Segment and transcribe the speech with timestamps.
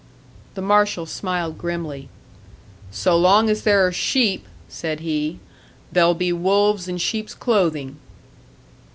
[0.55, 2.09] The marshal smiled grimly.
[2.89, 5.37] "So long as there are sheep," said he,
[5.91, 7.97] "there'll be wolves in sheep's clothing."